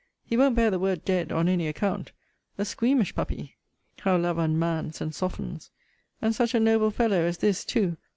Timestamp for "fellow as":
6.89-7.37